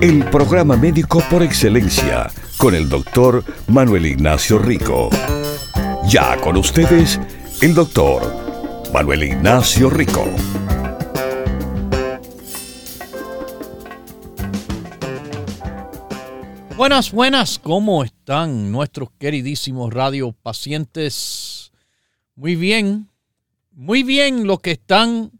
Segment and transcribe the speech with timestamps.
[0.00, 5.08] El programa médico por excelencia con el doctor Manuel Ignacio Rico.
[6.08, 7.18] Ya con ustedes,
[7.62, 8.22] el doctor
[8.92, 10.24] Manuel Ignacio Rico.
[16.76, 21.72] Buenas, buenas, ¿cómo están nuestros queridísimos radiopacientes?
[22.34, 23.08] Muy bien,
[23.72, 25.32] muy bien los que están,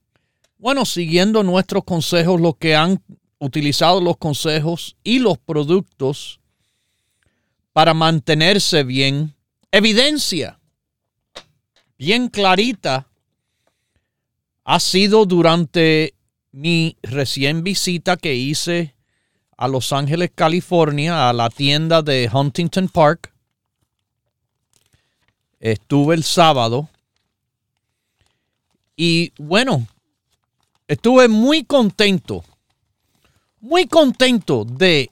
[0.57, 3.03] bueno, siguiendo nuestros consejos, los que han
[3.39, 6.41] utilizado los consejos y los productos
[7.73, 9.35] para mantenerse bien.
[9.71, 10.59] Evidencia
[11.99, 13.07] bien clarita
[14.65, 16.15] ha sido durante
[16.53, 18.95] mi recién visita que hice
[19.57, 23.33] a Los Ángeles, California, a la tienda de Huntington Park.
[25.61, 26.89] Estuve el sábado
[28.97, 29.87] y bueno,
[30.89, 32.45] estuve muy contento,
[33.61, 35.11] muy contento de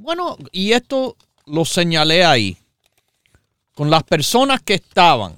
[0.00, 2.56] bueno, y esto lo señalé ahí,
[3.74, 5.34] con las personas que estaban,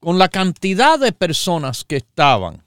[0.00, 2.64] con la cantidad de personas que estaban.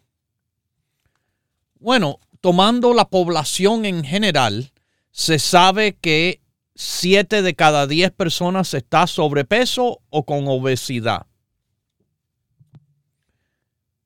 [1.80, 4.72] Bueno, tomando la población en general,
[5.09, 6.39] se sabe que
[6.75, 11.25] 7 de cada 10 personas está sobrepeso o con obesidad.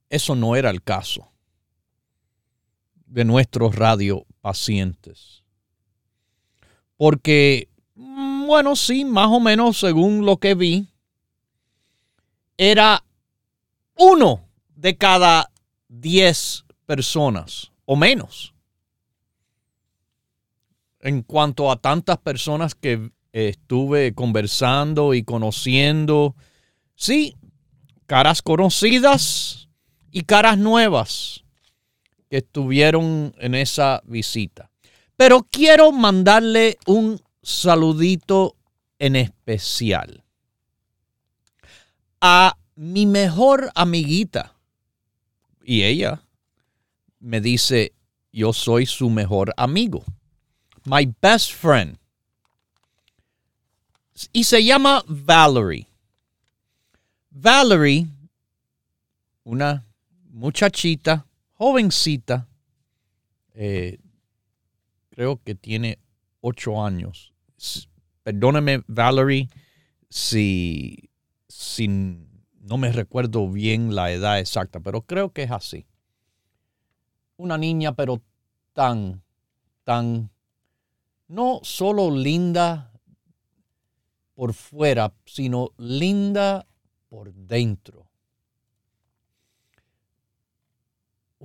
[0.09, 1.34] Eso no era el caso
[3.05, 5.43] de nuestros radiopacientes.
[6.97, 10.87] Porque, mm, bueno, sí, más o menos según lo que vi,
[12.57, 13.03] era
[13.97, 15.51] uno de cada
[15.87, 18.53] diez personas o menos.
[20.99, 26.35] En cuanto a tantas personas que estuve conversando y conociendo,
[26.95, 27.35] sí,
[28.05, 29.69] caras conocidas
[30.11, 31.44] y caras nuevas
[32.37, 34.69] estuvieron en esa visita.
[35.17, 38.55] Pero quiero mandarle un saludito
[38.99, 40.23] en especial
[42.21, 44.53] a mi mejor amiguita.
[45.63, 46.21] Y ella
[47.19, 47.93] me dice,
[48.31, 50.03] yo soy su mejor amigo.
[50.85, 51.97] My best friend.
[54.31, 55.87] Y se llama Valerie.
[57.29, 58.07] Valerie,
[59.43, 59.85] una
[60.31, 61.25] muchachita,
[61.57, 62.47] jovencita,
[63.53, 63.99] eh,
[65.09, 65.99] creo que tiene
[66.41, 67.33] ocho años.
[68.23, 69.49] Perdóname, Valerie,
[70.09, 71.09] si,
[71.47, 75.85] si no me recuerdo bien la edad exacta, pero creo que es así.
[77.37, 78.21] Una niña, pero
[78.73, 79.23] tan,
[79.83, 80.31] tan,
[81.27, 82.91] no solo linda
[84.33, 86.67] por fuera, sino linda
[87.09, 88.04] por dentro.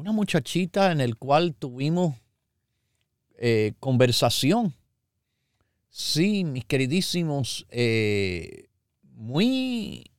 [0.00, 2.14] Una muchachita en el cual tuvimos
[3.36, 4.72] eh, conversación.
[5.90, 8.70] Sí, mis queridísimos, eh,
[9.02, 10.10] muy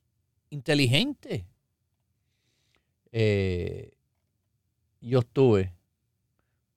[0.50, 1.48] inteligente.
[3.10, 3.90] Eh,
[5.00, 5.72] yo estuve,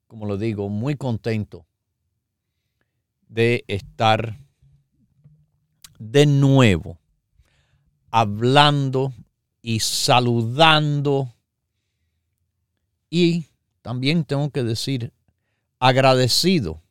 [0.07, 1.67] como lo digo, muy contento
[3.27, 4.35] de estar
[5.99, 6.97] de nuevo
[8.09, 9.13] hablando
[9.61, 11.34] y saludando.
[13.09, 13.45] Y
[13.81, 15.13] también tengo que decir
[15.79, 16.81] agradecido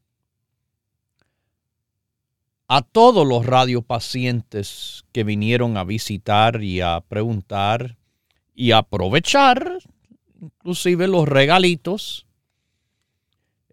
[2.66, 7.98] a todos los radiopacientes que vinieron a visitar y a preguntar
[8.54, 9.78] y aprovechar
[10.40, 12.26] inclusive los regalitos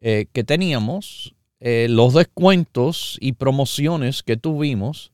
[0.01, 5.12] eh, que teníamos, eh, los descuentos y promociones que tuvimos,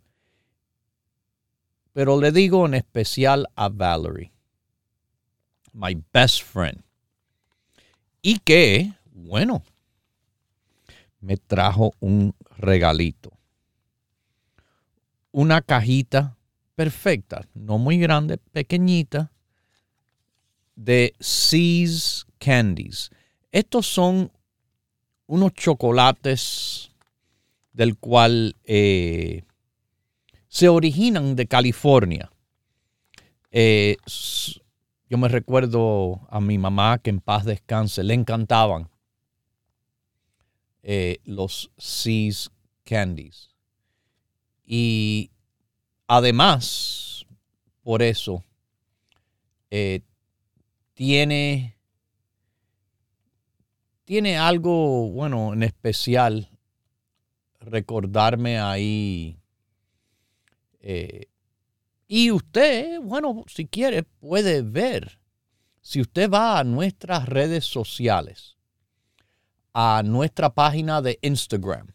[1.93, 4.31] pero le digo en especial a Valerie,
[5.73, 6.83] my best friend,
[8.27, 9.63] y que, bueno,
[11.21, 13.31] me trajo un regalito.
[15.31, 16.35] Una cajita
[16.75, 19.31] perfecta, no muy grande, pequeñita,
[20.75, 23.11] de Seas Candies.
[23.53, 24.29] Estos son
[25.27, 26.91] unos chocolates
[27.71, 29.43] del cual eh,
[30.49, 32.29] se originan de California.
[33.51, 33.95] Eh,
[35.09, 38.89] yo me recuerdo a mi mamá que en paz descanse, le encantaban
[40.83, 42.51] eh, los Seas
[42.83, 43.49] candies.
[44.65, 45.31] Y
[46.07, 47.25] además,
[47.83, 48.43] por eso,
[49.71, 50.01] eh,
[50.93, 51.77] tiene,
[54.03, 56.49] tiene algo, bueno, en especial,
[57.59, 59.39] recordarme ahí.
[60.81, 61.27] Eh,
[62.07, 65.19] y usted, bueno, si quiere, puede ver.
[65.81, 68.57] Si usted va a nuestras redes sociales,
[69.73, 71.93] a nuestra página de Instagram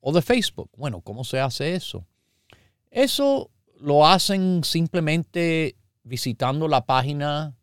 [0.00, 2.06] o de Facebook, bueno, ¿cómo se hace eso?
[2.90, 3.50] Eso
[3.80, 7.56] lo hacen simplemente visitando la página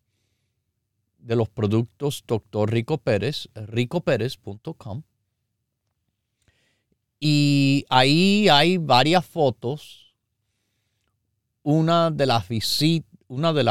[1.18, 2.71] de los productos Dr.
[2.71, 5.03] Rico Pérez, ricopérez.com.
[7.19, 10.06] Y ahí hay varias fotos.
[11.69, 13.66] Una de las visitas, una de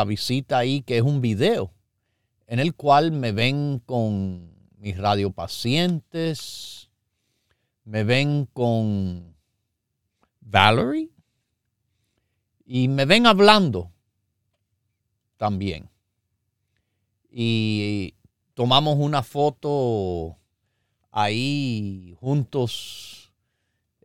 [0.58, 1.72] ahí que es un video
[2.46, 6.90] en el cual me ven con mis radiopacientes,
[7.84, 9.34] me ven con
[10.40, 11.08] Valerie
[12.66, 13.90] y me ven hablando
[15.38, 15.88] también.
[17.30, 18.14] Y
[18.52, 20.36] tomamos una foto
[21.10, 23.32] ahí juntos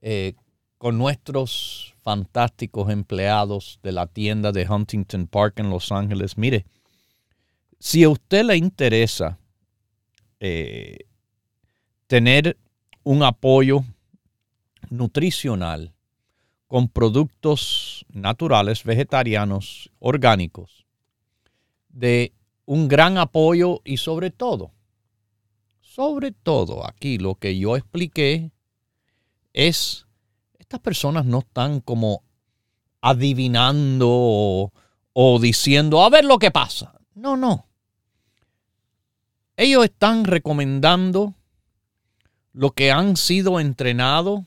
[0.01, 0.35] eh,
[0.77, 6.37] con nuestros fantásticos empleados de la tienda de Huntington Park en Los Ángeles.
[6.37, 6.65] Mire,
[7.79, 9.39] si a usted le interesa
[10.39, 10.99] eh,
[12.07, 12.57] tener
[13.03, 13.83] un apoyo
[14.89, 15.93] nutricional
[16.67, 20.85] con productos naturales, vegetarianos, orgánicos,
[21.89, 22.33] de
[22.65, 24.71] un gran apoyo y sobre todo,
[25.81, 28.51] sobre todo aquí lo que yo expliqué
[29.53, 30.07] es,
[30.71, 32.23] estas personas no están como
[33.01, 34.71] adivinando o,
[35.11, 36.93] o diciendo, a ver lo que pasa.
[37.13, 37.67] No, no.
[39.57, 41.33] Ellos están recomendando
[42.53, 44.41] lo que han sido entrenados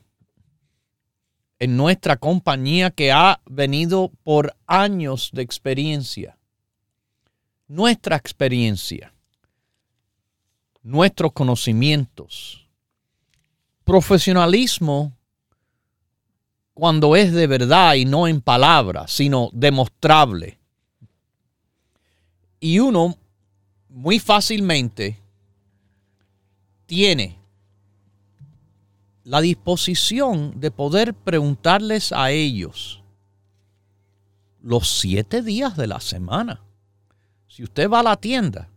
[1.59, 6.37] en nuestra compañía que ha venido por años de experiencia
[7.67, 9.13] nuestra experiencia,
[10.83, 12.67] nuestros conocimientos,
[13.83, 15.17] profesionalismo
[16.75, 20.59] cuando es de verdad y no en palabras, sino demostrable.
[22.59, 23.17] Y uno
[23.89, 25.17] muy fácilmente
[26.85, 27.39] tiene
[29.23, 33.01] la disposición de poder preguntarles a ellos
[34.61, 36.61] los siete días de la semana
[37.55, 38.67] si usted va a la tienda,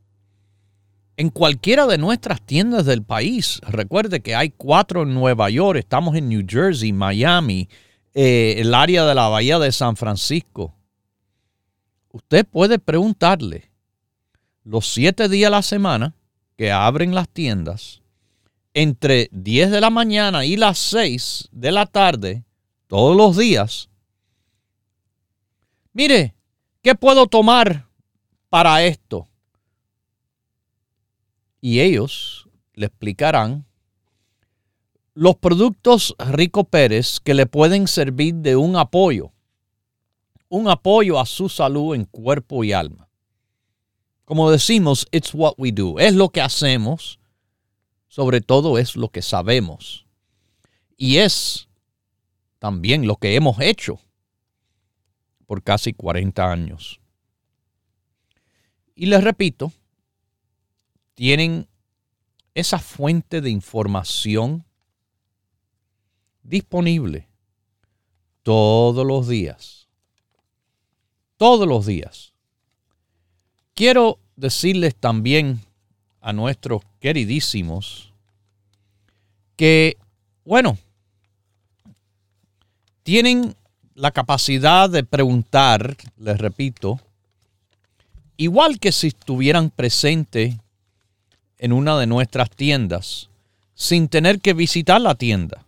[1.17, 6.15] en cualquiera de nuestras tiendas del país, recuerde que hay cuatro en Nueva York, estamos
[6.15, 7.69] en New Jersey, Miami,
[8.14, 10.75] eh, el área de la Bahía de San Francisco.
[12.10, 13.70] Usted puede preguntarle
[14.64, 16.14] los siete días a la semana
[16.56, 18.02] que abren las tiendas,
[18.75, 22.44] entre 10 de la mañana y las 6 de la tarde,
[22.87, 23.88] todos los días.
[25.93, 26.34] Mire,
[26.82, 27.88] ¿qué puedo tomar
[28.49, 29.28] para esto.
[31.61, 33.66] Y ellos le explicarán
[35.19, 39.32] los productos Rico Pérez que le pueden servir de un apoyo,
[40.49, 43.09] un apoyo a su salud en cuerpo y alma.
[44.25, 47.19] Como decimos, it's what we do, es lo que hacemos,
[48.06, 50.07] sobre todo es lo que sabemos.
[50.97, 51.69] Y es
[52.61, 53.99] también lo que hemos hecho
[55.47, 57.00] por casi 40 años.
[58.95, 59.73] Y les repito,
[61.14, 61.66] tienen
[62.54, 64.64] esa fuente de información
[66.49, 67.26] disponible
[68.43, 69.87] todos los días.
[71.37, 72.33] Todos los días.
[73.75, 75.61] Quiero decirles también
[76.21, 78.12] a nuestros queridísimos
[79.57, 79.97] que,
[80.45, 80.78] bueno,
[83.02, 83.55] tienen
[83.95, 87.00] la capacidad de preguntar, les repito,
[88.37, 90.57] igual que si estuvieran presentes
[91.59, 93.28] en una de nuestras tiendas,
[93.75, 95.67] sin tener que visitar la tienda.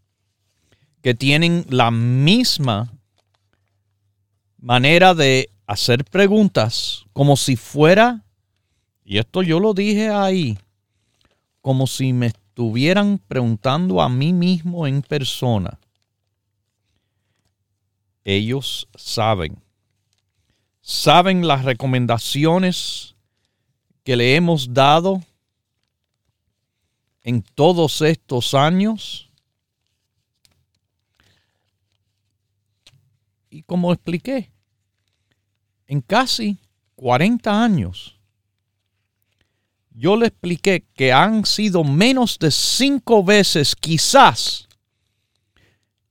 [1.02, 2.90] que tienen la misma
[4.56, 8.24] manera de hacer preguntas como si fuera,
[9.04, 10.58] y esto yo lo dije ahí,
[11.64, 15.78] como si me estuvieran preguntando a mí mismo en persona.
[18.22, 19.56] Ellos saben,
[20.82, 23.14] saben las recomendaciones
[24.02, 25.22] que le hemos dado
[27.22, 29.30] en todos estos años.
[33.48, 34.50] Y como expliqué,
[35.86, 36.58] en casi
[36.96, 38.13] 40 años,
[39.94, 44.68] yo le expliqué que han sido menos de cinco veces quizás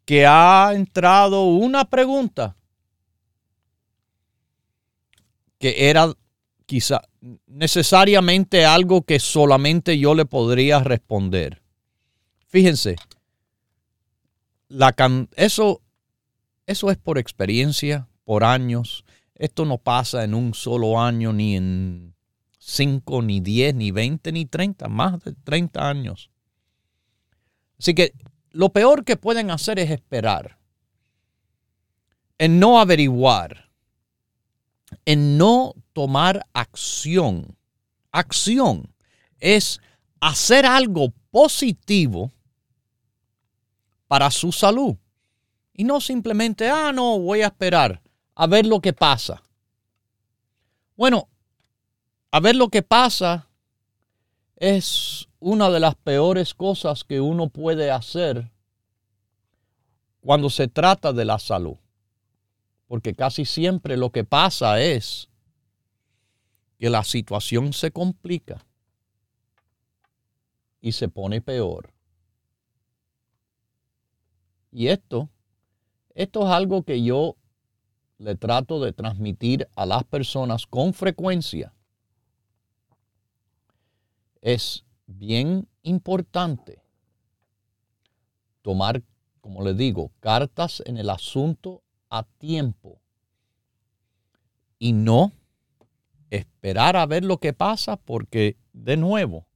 [0.05, 2.55] que ha entrado una pregunta
[5.59, 6.13] que era
[6.65, 7.01] quizá
[7.45, 11.61] necesariamente algo que solamente yo le podría responder.
[12.47, 12.95] Fíjense,
[14.67, 14.93] la
[15.35, 15.81] eso,
[16.65, 19.05] eso es por experiencia, por años.
[19.35, 22.12] Esto no pasa en un solo año, ni en
[22.65, 26.29] cinco, ni diez, ni veinte, ni treinta, más de treinta años.
[27.77, 28.13] Así que
[28.51, 30.58] lo peor que pueden hacer es esperar,
[32.38, 33.70] en no averiguar,
[35.05, 37.58] en no tomar acción.
[38.12, 38.93] Acción
[39.39, 39.82] es
[40.22, 42.32] hacer algo positivo
[44.08, 44.96] para su salud.
[45.74, 48.01] Y no simplemente, ah, no, voy a esperar
[48.36, 49.43] a ver lo que pasa.
[50.96, 51.27] Bueno,
[52.33, 53.47] a ver lo que pasa
[54.55, 58.49] es una de las peores cosas que uno puede hacer
[60.19, 61.77] cuando se trata de la salud.
[62.87, 65.29] Porque casi siempre lo que pasa es
[66.79, 68.65] que la situación se complica
[70.81, 71.93] y se pone peor.
[74.71, 75.29] Y esto,
[76.15, 77.35] esto es algo que yo
[78.17, 81.71] le trato de transmitir a las personas con frecuencia.
[84.43, 86.83] Es bien importante
[88.62, 89.01] tomar,
[89.41, 93.00] como le digo, cartas en el asunto a tiempo
[94.77, 95.31] y no
[96.29, 99.47] esperar a ver lo que pasa porque, de nuevo,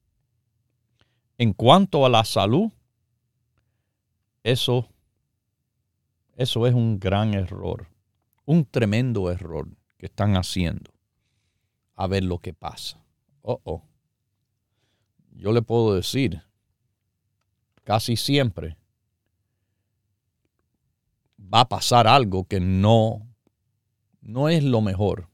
[1.38, 2.72] en cuanto a la salud,
[4.41, 4.88] eso,
[6.36, 7.88] eso es un gran error
[8.48, 9.67] un tremendo error
[9.98, 10.91] que están haciendo.
[11.96, 13.03] A ver lo que pasa.
[13.41, 13.84] Oh, oh.
[15.38, 16.41] Yo le puedo decir,
[17.84, 18.75] casi siempre
[21.38, 23.27] va a pasar algo que no,
[24.22, 25.29] no es lo mejor.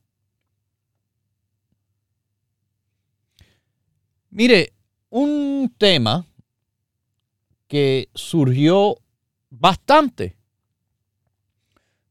[4.30, 4.74] Mire,
[5.10, 6.28] un tema
[7.68, 8.98] que surgió
[9.52, 10.36] bastante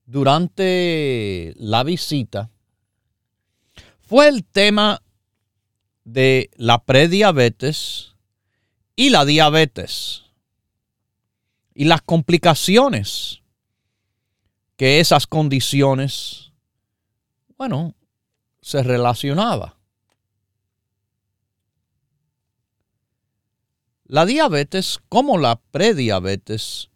[0.07, 2.51] durante la visita
[4.01, 5.03] fue el tema
[6.05, 8.15] de la prediabetes
[8.97, 10.25] y la diabetes
[11.75, 13.43] y las complicaciones
[14.77, 16.53] que esas condiciones,
[17.57, 17.95] bueno,
[18.61, 19.79] se relacionaba.
[24.05, 26.91] La diabetes como la prediabetes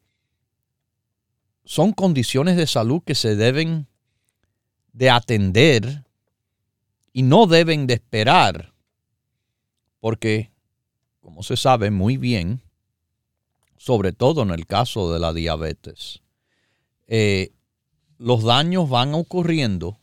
[1.64, 3.88] son condiciones de salud que se deben
[4.92, 6.04] de atender
[7.12, 8.74] y no deben de esperar,
[10.06, 10.52] porque,
[11.20, 12.62] como se sabe muy bien,
[13.76, 16.22] sobre todo en el caso de la diabetes,
[17.08, 17.50] eh,
[18.16, 19.98] los daños van ocurriendo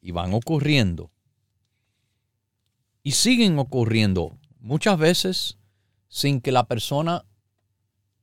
[0.00, 1.12] y van ocurriendo
[3.04, 5.58] y siguen ocurriendo muchas veces
[6.08, 7.24] sin que la persona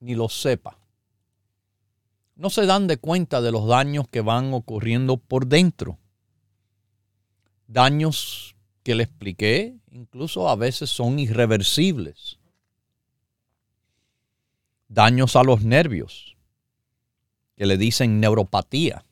[0.02, 0.78] ni lo sepa
[2.36, 6.00] no se dan de cuenta de los daños que van ocurriendo por dentro.
[7.68, 8.58] Daños
[8.90, 12.40] que le expliqué, incluso a veces son irreversibles.
[14.88, 16.36] Daños a los nervios,
[17.56, 19.06] que le dicen neuropatía.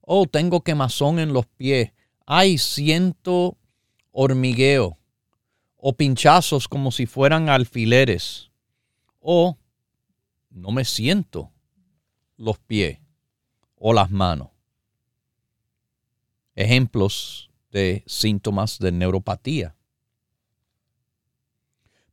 [0.00, 1.90] Oh, tengo quemazón en los pies.
[2.24, 3.58] Ay, siento
[4.12, 4.96] hormigueo.
[5.76, 8.52] O pinchazos como si fueran alfileres.
[9.18, 9.58] O
[10.50, 11.50] no me siento
[12.36, 13.00] los pies
[13.74, 14.50] o las manos.
[16.54, 19.74] Ejemplos de síntomas de neuropatía.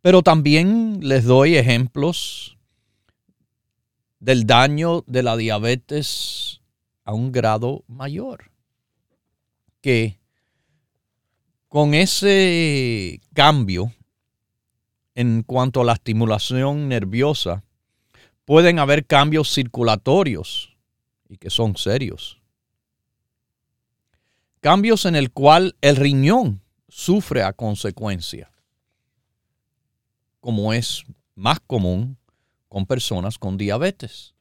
[0.01, 2.57] Pero también les doy ejemplos
[4.19, 6.61] del daño de la diabetes
[7.03, 8.51] a un grado mayor.
[9.81, 10.19] Que
[11.67, 13.93] con ese cambio
[15.17, 17.63] en cuanto a la estimulación nerviosa,
[18.45, 20.77] pueden haber cambios circulatorios
[21.27, 22.36] y que son serios.
[24.67, 28.51] Cambios en el cual el riñón sufre a consecuencia,
[30.41, 31.05] como es
[31.35, 32.17] más común
[32.67, 34.35] con personas con diabetes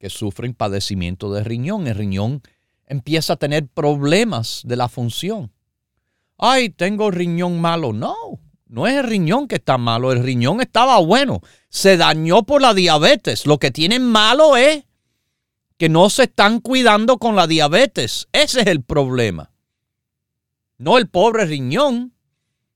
[0.00, 1.86] que sufren padecimiento de riñón.
[1.86, 2.42] El riñón
[2.88, 5.52] empieza a tener problemas de la función.
[6.36, 7.92] Ay, tengo riñón malo.
[7.92, 8.16] No,
[8.66, 11.40] no es el riñón que está malo, el riñón estaba bueno.
[11.68, 13.46] Se dañó por la diabetes.
[13.46, 14.82] Lo que tienen malo es
[15.78, 18.28] que no se están cuidando con la diabetes.
[18.32, 19.50] Ese es el problema.
[20.78, 22.14] No el pobre riñón.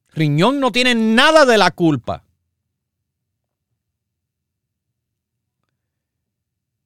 [0.09, 2.25] Riñón no tiene nada de la culpa.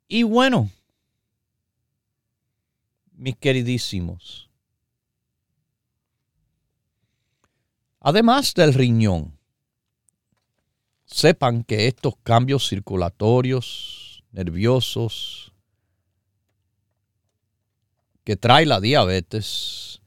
[0.07, 0.71] Y bueno,
[3.13, 4.51] mis queridísimos,
[7.99, 9.37] además del riñón,
[11.07, 15.54] sepan que estos cambios circulatorios, nerviosos,
[18.25, 20.01] que trae la diabetes,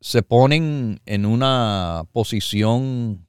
[0.00, 3.26] se ponen en una posición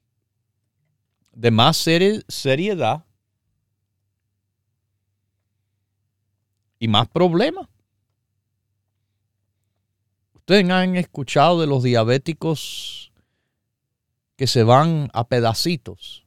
[1.34, 3.06] de más seriedad
[6.80, 7.68] y más problemas.
[10.34, 13.12] Ustedes han escuchado de los diabéticos
[14.38, 16.26] que se van a pedacitos.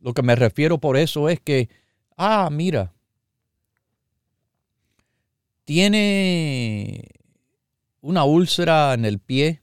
[0.00, 1.68] Lo que me refiero por eso es que,
[2.16, 2.94] ah, mira,
[5.64, 7.08] tiene
[8.00, 9.62] una úlcera en el pie,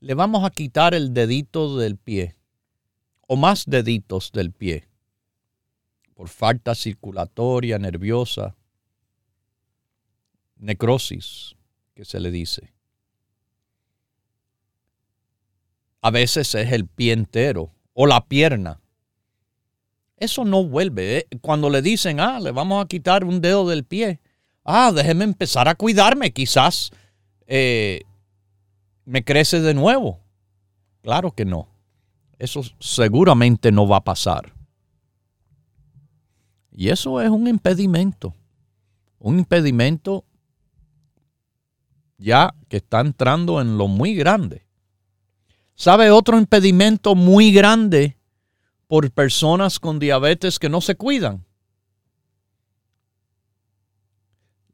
[0.00, 2.36] le vamos a quitar el dedito del pie
[3.26, 4.88] o más deditos del pie
[6.14, 8.56] por falta circulatoria, nerviosa
[10.60, 11.56] necrosis,
[11.94, 12.72] que se le dice.
[16.02, 18.80] A veces es el pie entero o la pierna.
[20.16, 21.18] Eso no vuelve.
[21.18, 21.26] ¿eh?
[21.40, 24.20] Cuando le dicen, ah, le vamos a quitar un dedo del pie.
[24.72, 26.32] Ah, déjeme empezar a cuidarme.
[26.32, 26.90] Quizás
[27.46, 28.02] eh,
[29.04, 30.20] me crece de nuevo.
[31.02, 31.68] Claro que no.
[32.38, 34.54] Eso seguramente no va a pasar.
[36.70, 38.34] Y eso es un impedimento.
[39.18, 40.24] Un impedimento
[42.16, 44.66] ya que está entrando en lo muy grande.
[45.74, 48.18] ¿Sabe otro impedimento muy grande
[48.86, 51.44] por personas con diabetes que no se cuidan?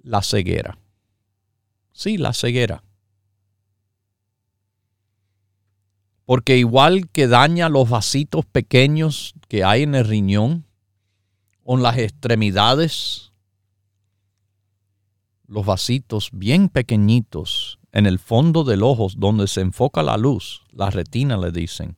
[0.07, 0.79] La ceguera.
[1.91, 2.85] Sí, la ceguera.
[6.25, 10.65] Porque igual que daña los vasitos pequeños que hay en el riñón
[11.65, 13.33] o en las extremidades
[15.49, 20.91] los vasitos bien pequeñitos en el fondo del ojo donde se enfoca la luz, la
[20.91, 21.97] retina le dicen,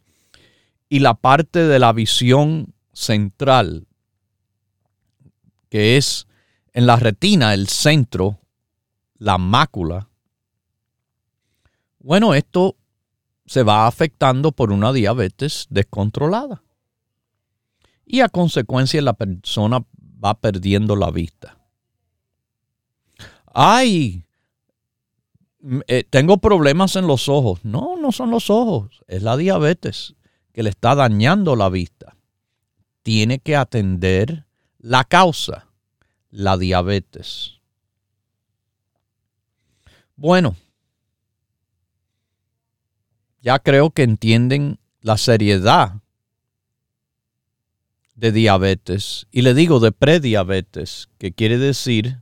[0.88, 3.86] y la parte de la visión central,
[5.68, 6.27] que es
[6.78, 8.38] en la retina, el centro,
[9.18, 10.08] la mácula.
[11.98, 12.76] Bueno, esto
[13.46, 16.62] se va afectando por una diabetes descontrolada.
[18.06, 19.84] Y a consecuencia la persona
[20.24, 21.58] va perdiendo la vista
[23.60, 24.24] ay,
[25.88, 27.64] eh, tengo problemas en los ojos.
[27.64, 30.14] No, no son los ojos, es la diabetes
[30.52, 32.16] que le está dañando la vista.
[33.02, 34.46] Tiene que atender
[34.78, 35.67] la causa,
[36.30, 37.60] la diabetes.
[40.16, 40.56] Bueno,
[43.40, 46.02] ya creo que entienden la seriedad
[48.14, 49.26] de diabetes.
[49.30, 52.20] Y le digo de prediabetes, que quiere decir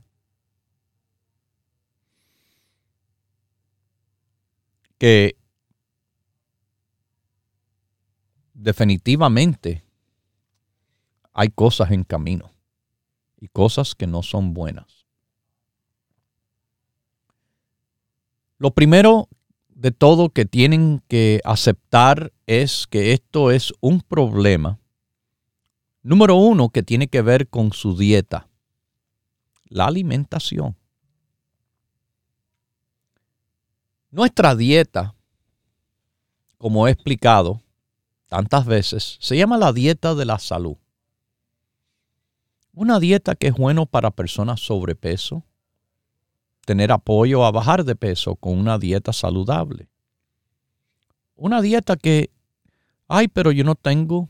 [4.99, 5.37] que
[8.53, 9.83] definitivamente
[11.33, 12.56] hay cosas en camino
[13.39, 15.05] y cosas que no son buenas.
[18.57, 19.29] Lo primero
[19.69, 24.79] de todo que tienen que aceptar es que esto es un problema.
[26.01, 28.47] Número uno, que tiene que ver con su dieta,
[29.65, 30.75] la alimentación.
[34.09, 35.13] Nuestra dieta,
[36.57, 37.61] como he explicado
[38.27, 40.77] tantas veces, se llama la dieta de la salud.
[42.79, 45.43] Una dieta que es bueno para personas sobrepeso,
[46.63, 49.89] tener apoyo a bajar de peso con una dieta saludable.
[51.35, 52.29] Una dieta que,
[53.07, 54.29] ay, pero yo no tengo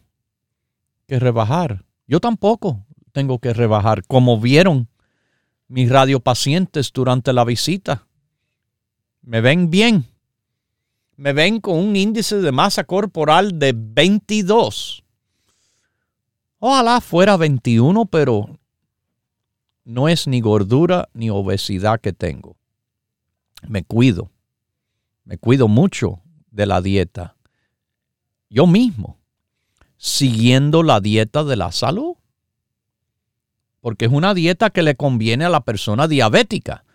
[1.08, 1.84] que rebajar.
[2.08, 4.88] Yo tampoco tengo que rebajar, como vieron
[5.68, 8.08] mis radiopacientes durante la visita
[9.22, 10.06] me ven bien.
[11.18, 15.04] me ven con un índice de masa corporal de 22.
[16.60, 18.58] Ojalá fuera 21, pero
[19.84, 22.58] no es ni gordura ni obesidad que tengo.
[23.68, 24.32] Me cuido.
[25.24, 27.36] Me cuido mucho de la dieta.
[28.50, 29.18] Yo mismo,
[29.98, 32.16] siguiendo la dieta de la salud.
[33.82, 36.86] Porque es una dieta que le conviene a la persona diabética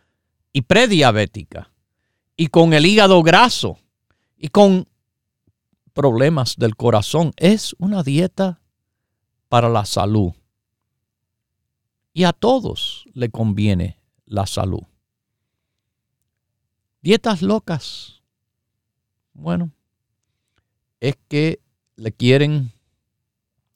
[0.53, 1.72] y prediabética
[2.37, 3.79] y con el hígado graso
[4.37, 4.88] y con
[5.92, 7.33] problemas del corazón.
[7.37, 8.62] Es una dieta
[9.53, 10.33] para la salud.
[12.15, 14.81] Y a todos le conviene la salud.
[17.03, 18.23] Dietas locas.
[19.35, 19.71] Bueno,
[21.01, 21.61] es que
[21.97, 22.73] le quieren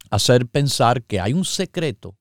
[0.08, 2.16] hacer pensar que hay un secreto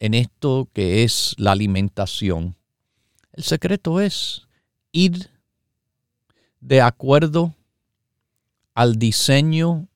[0.00, 2.56] en esto que es la alimentación.
[3.32, 4.46] El secreto es
[4.92, 5.30] ir
[6.60, 7.54] de acuerdo
[8.74, 9.88] al diseño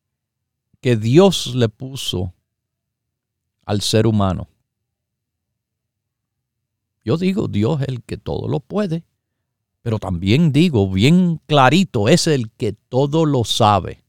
[0.80, 2.34] que Dios le puso
[3.64, 4.48] al ser humano.
[7.04, 9.04] Yo digo, Dios es el que todo lo puede,
[9.82, 14.04] pero también digo bien clarito, es el que todo lo sabe.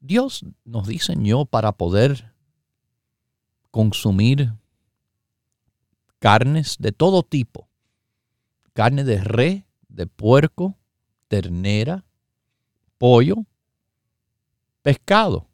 [0.00, 2.32] Dios nos diseñó para poder
[3.70, 4.52] consumir
[6.18, 7.68] carnes de todo tipo,
[8.72, 10.76] carne de re, de puerco,
[11.28, 12.04] ternera,
[12.98, 13.46] pollo,
[14.82, 15.48] pescado.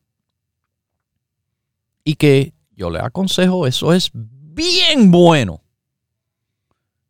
[2.05, 5.63] Y que yo le aconsejo, eso es bien bueno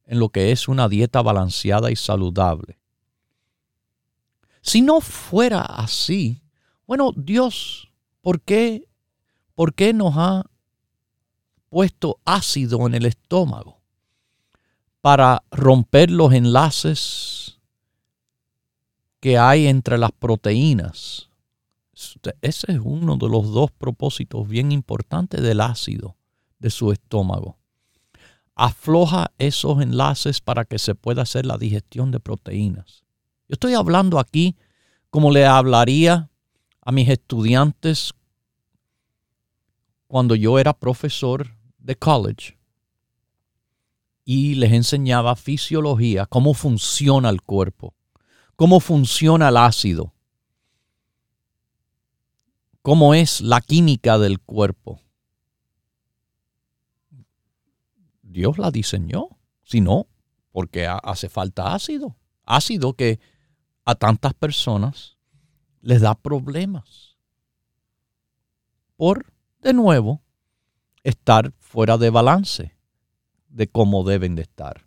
[0.06, 2.78] en lo que es una dieta balanceada y saludable.
[4.62, 6.42] Si no fuera así,
[6.86, 7.88] bueno, Dios,
[8.20, 8.88] ¿por qué,
[9.54, 10.46] por qué nos ha
[11.68, 13.80] puesto ácido en el estómago
[15.00, 17.60] para romper los enlaces
[19.20, 21.28] que hay entre las proteínas.
[22.42, 26.16] Ese es uno de los dos propósitos bien importantes del ácido
[26.58, 27.56] de su estómago.
[28.54, 33.04] Afloja esos enlaces para que se pueda hacer la digestión de proteínas.
[33.48, 34.56] Yo estoy hablando aquí
[35.10, 36.30] como le hablaría
[36.82, 38.12] a mis estudiantes
[40.06, 42.58] cuando yo era profesor de college
[44.24, 47.94] y les enseñaba fisiología, cómo funciona el cuerpo,
[48.56, 50.12] cómo funciona el ácido,
[52.86, 55.00] cómo es la química del cuerpo.
[58.22, 60.06] Dios la diseñó, si no,
[60.52, 63.18] porque hace falta ácido, ácido que
[63.84, 65.18] a tantas personas
[65.80, 67.16] les da problemas.
[68.94, 70.22] Por, de nuevo,
[71.02, 72.76] estar fuera de balance
[73.48, 74.86] de cómo deben de estar.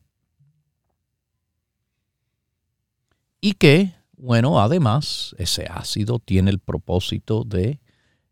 [3.42, 7.82] Y que, bueno, además, ese ácido tiene el propósito de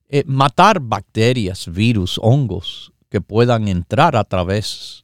[0.09, 5.03] eh, matar bacterias, virus, hongos que puedan entrar a través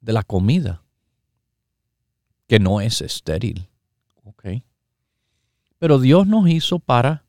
[0.00, 0.82] de la comida,
[2.46, 3.68] que no es estéril.
[5.78, 7.24] Pero Dios nos hizo para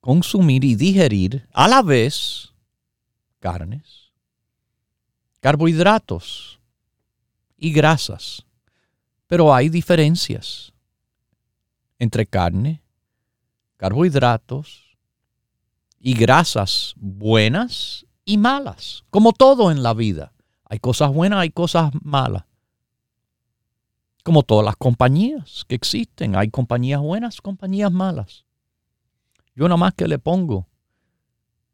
[0.00, 2.52] consumir y digerir a la vez
[3.38, 4.12] carnes,
[5.40, 6.58] carbohidratos
[7.56, 8.44] y grasas.
[9.26, 10.72] Pero hay diferencias
[11.98, 12.82] entre carne,
[13.76, 14.85] carbohidratos
[16.06, 20.32] y grasas buenas y malas, como todo en la vida.
[20.66, 22.44] Hay cosas buenas, hay cosas malas.
[24.22, 28.44] Como todas las compañías que existen, hay compañías buenas, compañías malas.
[29.56, 30.68] Yo nada más que le pongo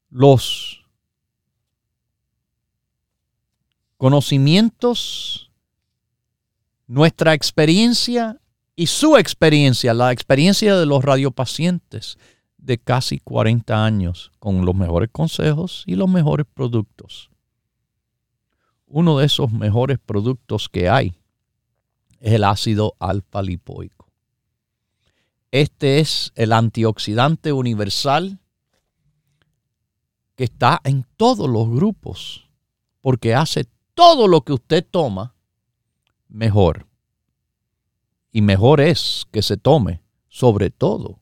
[0.09, 0.83] los
[3.99, 5.51] conocimientos,
[6.87, 8.40] nuestra experiencia
[8.77, 12.16] y su experiencia, la experiencia de los radiopacientes
[12.62, 17.31] de casi 40 años, con los mejores consejos y los mejores productos.
[18.87, 21.14] Uno de esos mejores productos que hay
[22.20, 24.07] es el ácido alfa lipoico.
[25.51, 28.38] Este es el antioxidante universal
[30.37, 32.48] que está en todos los grupos
[33.01, 35.35] porque hace todo lo que usted toma,
[36.29, 36.87] mejor.
[38.31, 41.21] Y mejor es que se tome, sobre todo,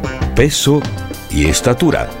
[0.35, 0.81] peso
[1.29, 2.20] y estatura.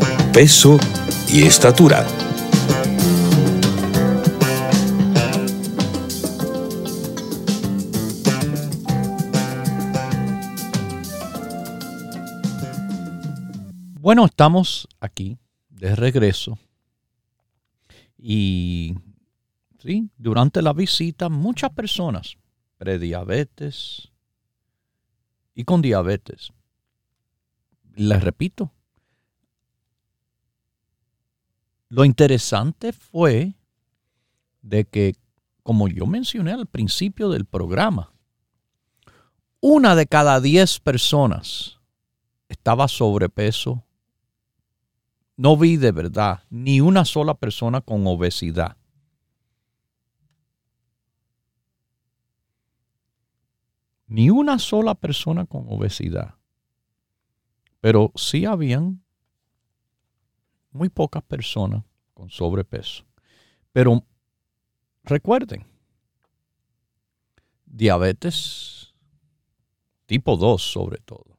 [0.33, 0.77] peso
[1.27, 2.05] y estatura.
[13.99, 15.37] Bueno, estamos aquí
[15.69, 16.57] de regreso
[18.17, 18.95] y
[19.79, 22.37] sí, durante la visita muchas personas
[22.77, 24.11] prediabetes
[25.53, 26.51] y con diabetes.
[27.95, 28.71] Les repito,
[31.91, 33.53] lo interesante fue
[34.61, 35.17] de que,
[35.61, 38.13] como yo mencioné al principio del programa,
[39.59, 41.81] una de cada diez personas
[42.47, 43.83] estaba sobrepeso
[45.35, 48.77] no vi de verdad ni una sola persona con obesidad.
[54.07, 56.35] Ni una sola persona con obesidad.
[57.81, 59.00] Pero sí habían
[60.71, 63.03] muy pocas personas con sobrepeso.
[63.71, 64.03] Pero
[65.03, 65.65] recuerden,
[67.65, 68.93] diabetes
[70.05, 71.37] tipo 2 sobre todo,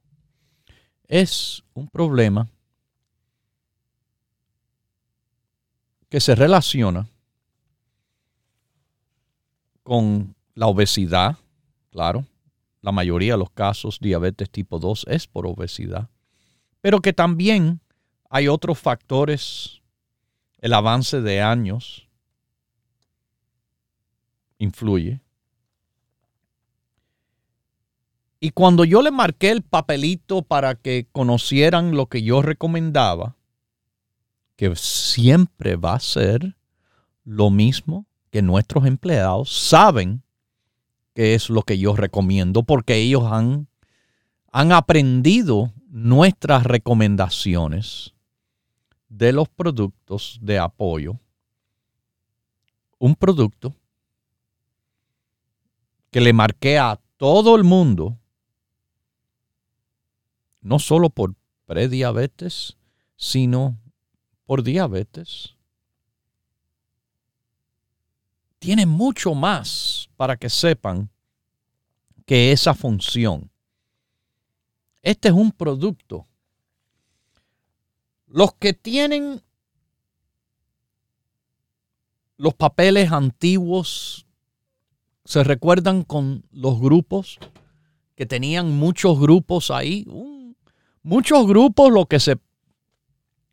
[1.07, 2.49] es un problema
[6.09, 7.07] que se relaciona
[9.83, 11.37] con la obesidad,
[11.91, 12.25] claro,
[12.83, 16.09] la mayoría de los casos diabetes tipo 2 es por obesidad,
[16.81, 17.81] pero que también
[18.35, 19.83] hay otros factores,
[20.63, 22.09] el avance de años
[24.57, 25.21] influye.
[28.41, 33.37] Y cuando yo le marqué el papelito para que conocieran lo que yo recomendaba,
[34.57, 36.57] que siempre va a ser
[37.25, 40.23] lo mismo que nuestros empleados saben
[41.13, 43.69] que es lo que yo recomiendo porque ellos han,
[44.53, 48.15] han aprendido nuestras recomendaciones
[49.13, 51.19] de los productos de apoyo.
[52.99, 53.75] Un producto
[56.11, 58.19] que le marqué a todo el mundo,
[60.63, 61.35] no solo por
[61.67, 62.79] prediabetes,
[63.17, 63.77] sino
[64.47, 65.57] por diabetes.
[68.59, 71.11] Tiene mucho más para que sepan
[72.25, 73.51] que esa función.
[75.03, 76.27] Este es un producto.
[78.33, 79.43] Los que tienen
[82.39, 84.27] los papeles antiguos
[85.27, 87.39] se recuerdan con los grupos
[88.15, 90.07] que tenían muchos grupos ahí.
[91.03, 92.39] muchos grupos lo que se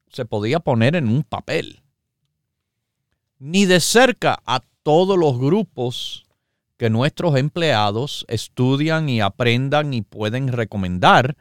[0.08, 1.84] se podía poner en un papel.
[3.38, 6.26] Ni de cerca a todos los grupos
[6.78, 11.36] que nuestros empleados estudian y aprendan y pueden recomendar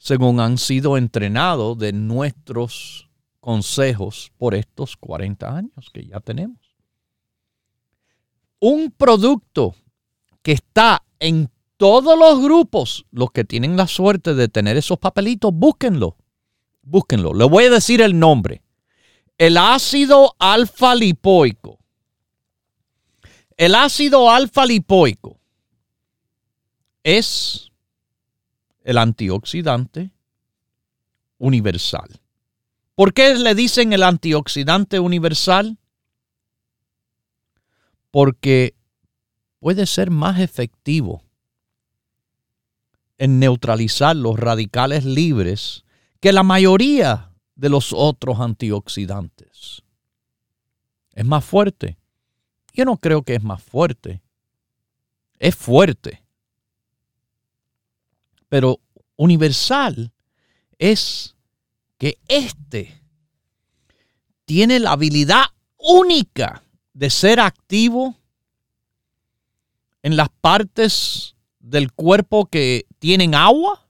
[0.00, 3.08] según han sido entrenados de nuestros
[3.38, 6.58] consejos por estos 40 años que ya tenemos.
[8.58, 9.76] Un producto
[10.42, 15.52] que está en todos los grupos, los que tienen la suerte de tener esos papelitos,
[15.54, 16.16] búsquenlo
[16.82, 18.62] búsquenlo, le voy a decir el nombre.
[19.38, 21.78] El ácido alfa lipoico.
[23.56, 25.38] El ácido alfa lipoico
[27.02, 27.69] es
[28.82, 30.10] el antioxidante
[31.38, 32.20] universal.
[32.94, 35.78] ¿Por qué le dicen el antioxidante universal?
[38.10, 38.74] Porque
[39.58, 41.22] puede ser más efectivo
[43.18, 45.84] en neutralizar los radicales libres
[46.20, 49.82] que la mayoría de los otros antioxidantes.
[51.12, 51.98] Es más fuerte.
[52.72, 54.22] Yo no creo que es más fuerte.
[55.38, 56.22] Es fuerte.
[58.50, 58.80] Pero
[59.16, 60.12] universal
[60.78, 61.34] es
[61.96, 63.00] que este
[64.44, 65.44] tiene la habilidad
[65.78, 68.16] única de ser activo
[70.02, 73.86] en las partes del cuerpo que tienen agua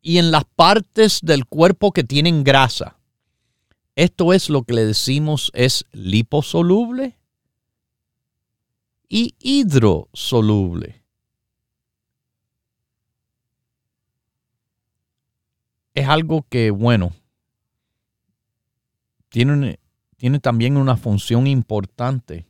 [0.00, 2.96] y en las partes del cuerpo que tienen grasa.
[3.96, 7.18] Esto es lo que le decimos es liposoluble
[9.08, 11.05] y hidrosoluble.
[15.96, 17.12] Es algo que, bueno,
[19.30, 19.80] tiene,
[20.18, 22.46] tiene también una función importante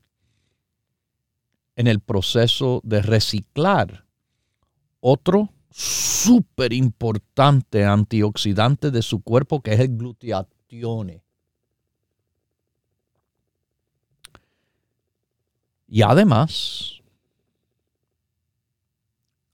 [1.77, 4.05] en el proceso de reciclar
[4.99, 11.23] otro súper importante antioxidante de su cuerpo que es el glutatione.
[15.87, 17.01] Y además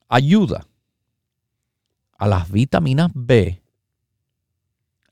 [0.08, 0.66] ayuda
[2.16, 3.61] a las vitaminas B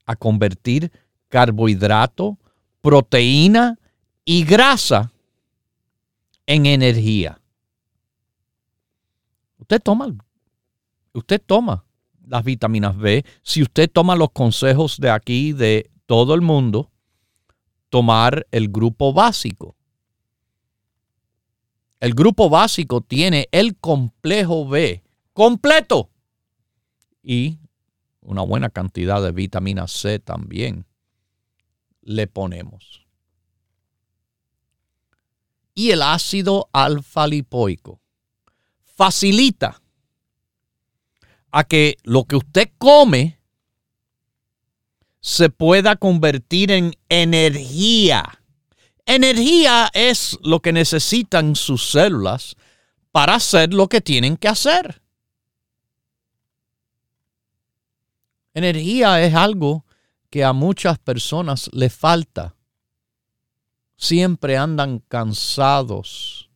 [0.07, 0.90] a convertir
[1.28, 2.38] carbohidrato,
[2.80, 3.78] proteína
[4.24, 5.12] y grasa
[6.46, 7.40] en energía.
[9.59, 10.14] Usted toma,
[11.12, 11.84] usted toma
[12.26, 13.24] las vitaminas B.
[13.42, 16.90] Si usted toma los consejos de aquí, de todo el mundo,
[17.88, 19.76] tomar el grupo básico.
[22.01, 26.11] El grupo básico tiene el complejo B completo
[27.22, 27.59] y
[28.23, 30.87] una buena cantidad de vitamina C también
[32.03, 33.07] le ponemos.
[35.75, 38.01] Y el ácido alfa lipoico
[38.83, 39.81] facilita
[41.51, 43.41] a que lo que usted come
[45.21, 48.43] se pueda convertir en energía.
[49.07, 52.57] Energía es lo que necesitan sus células
[53.11, 55.03] para hacer lo que tienen que hacer.
[58.53, 59.84] Energía es algo
[60.28, 62.57] que a muchas personas le falta.
[63.96, 66.51] Siempre andan cansados.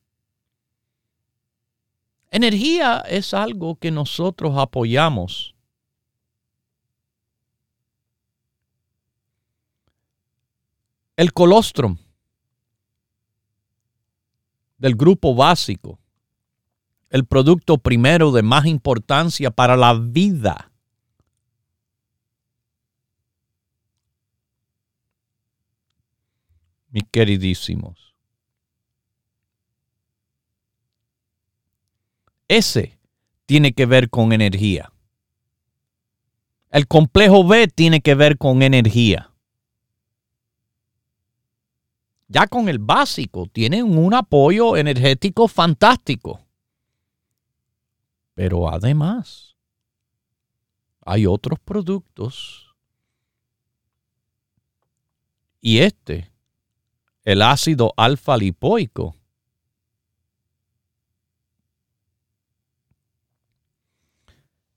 [2.30, 5.55] Energía es algo que nosotros apoyamos.
[11.16, 11.97] El colostrum
[14.78, 16.01] del grupo básico,
[17.09, 20.72] el producto primero de más importancia para la vida
[26.95, 28.14] mis queridísimos.
[32.47, 33.01] Ese
[33.47, 34.92] tiene que ver con energía.
[36.70, 39.32] El complejo B tiene que ver con energía.
[42.28, 46.47] Ya con el básico tienen un apoyo energético fantástico.
[48.34, 49.57] Pero además,
[51.01, 52.72] hay otros productos.
[55.61, 56.34] Y este
[57.25, 59.16] el ácido alfa lipoico.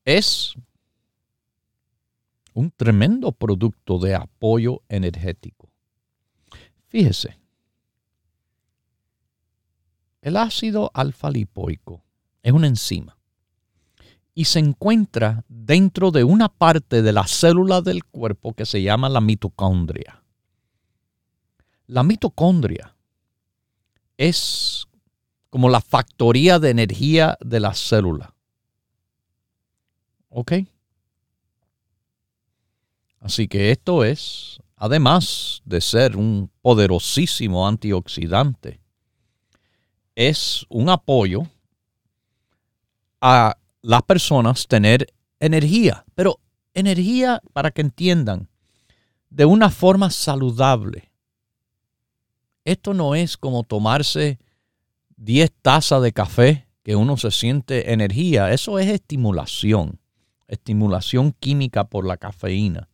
[0.05, 0.55] Es
[2.53, 5.69] un tremendo producto de apoyo energético.
[6.87, 7.37] Fíjese,
[10.21, 12.03] el ácido alfa lipoico
[12.41, 13.17] es una enzima
[14.33, 19.09] y se encuentra dentro de una parte de la célula del cuerpo que se llama
[19.09, 20.23] la mitocondria.
[21.87, 22.95] La mitocondria
[24.17, 24.85] es
[25.49, 28.35] como la factoría de energía de la célula.
[30.29, 30.53] ¿Ok?
[33.19, 38.81] Así que esto es, además de ser un poderosísimo antioxidante,
[40.15, 41.47] es un apoyo
[43.21, 46.39] a las personas tener energía, pero
[46.73, 48.49] energía para que entiendan,
[49.29, 51.06] de una forma saludable
[52.67, 54.39] esto no es como tomarse
[55.15, 58.51] 10 tazas de café que uno se siente energía.
[58.51, 60.01] Eso es estimulación,
[60.49, 62.89] estimulación química por la cafeína.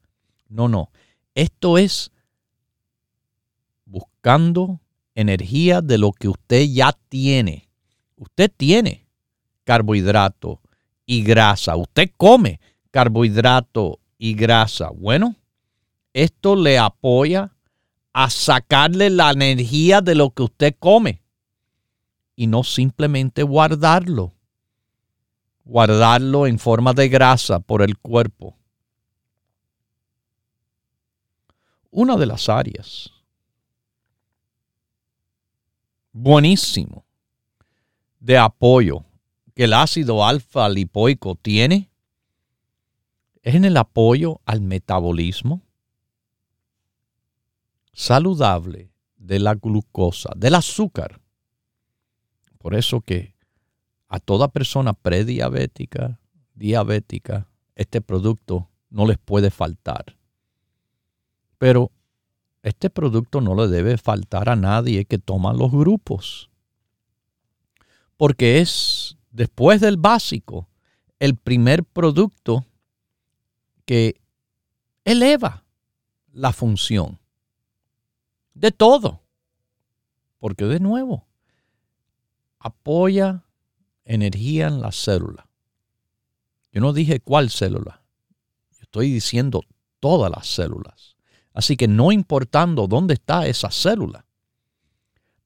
[0.47, 0.91] No, no.
[1.33, 2.11] Esto es
[3.85, 4.79] buscando
[5.15, 7.67] energía de lo que usted ya tiene.
[8.15, 9.07] Usted tiene
[9.63, 10.61] carbohidrato
[11.07, 11.75] y grasa.
[11.75, 12.59] Usted come
[12.91, 14.91] carbohidrato y grasa.
[14.91, 15.35] Bueno,
[16.13, 17.55] esto le apoya
[18.13, 21.21] a sacarle la energía de lo que usted come
[22.35, 24.33] y no simplemente guardarlo.
[25.65, 28.55] Guardarlo en forma de grasa por el cuerpo.
[31.89, 33.11] Una de las áreas
[36.11, 37.03] buenísimo
[38.19, 39.03] de apoyo
[39.55, 41.89] que el ácido alfa lipoico tiene
[43.41, 45.61] es en el apoyo al metabolismo
[47.93, 51.21] saludable de la glucosa, del azúcar.
[52.57, 53.35] Por eso que
[54.07, 56.19] a toda persona prediabética,
[56.53, 60.17] diabética, este producto no les puede faltar.
[61.57, 61.91] Pero
[62.61, 66.49] este producto no le debe faltar a nadie que toma los grupos.
[68.17, 70.67] Porque es, después del básico,
[71.19, 72.65] el primer producto
[73.85, 74.21] que
[75.03, 75.63] eleva
[76.31, 77.19] la función
[78.53, 79.21] De todo.
[80.39, 81.25] Porque de nuevo,
[82.59, 83.45] apoya
[84.05, 85.47] energía en la célula.
[86.71, 88.01] Yo no dije cuál célula.
[88.71, 89.61] Yo estoy diciendo
[89.99, 91.15] todas las células.
[91.53, 94.25] Así que no importando dónde está esa célula,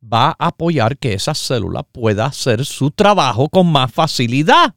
[0.01, 4.75] va a apoyar que esa célula pueda hacer su trabajo con más facilidad.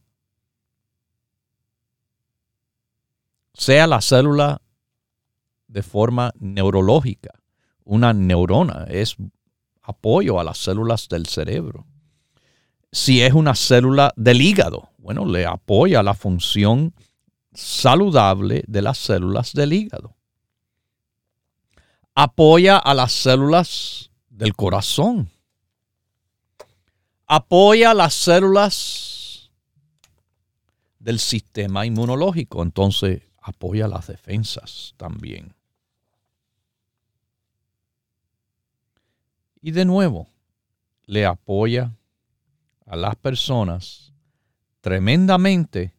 [3.55, 4.61] Sea la célula
[5.69, 7.40] de forma neurológica,
[7.91, 9.17] una neurona es
[9.83, 11.87] apoyo a las células del cerebro.
[12.93, 16.95] Si es una célula del hígado, bueno, le apoya la función
[17.53, 20.15] saludable de las células del hígado.
[22.15, 25.29] Apoya a las células del corazón.
[27.27, 29.51] Apoya las células
[31.01, 32.63] del sistema inmunológico.
[32.63, 35.55] Entonces, apoya las defensas también.
[39.63, 40.29] Y de nuevo,
[41.05, 41.97] le apoya
[42.87, 44.13] a las personas
[44.81, 45.95] tremendamente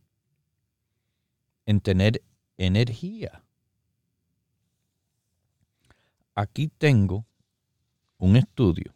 [1.66, 2.24] en tener
[2.58, 3.44] energía.
[6.34, 7.26] Aquí tengo
[8.18, 8.94] un estudio